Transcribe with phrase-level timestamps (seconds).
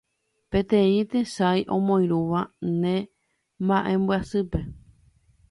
[0.51, 2.41] Peteĩ tesay omoirũva
[2.81, 2.95] ne
[3.63, 4.59] mba'embyasýpe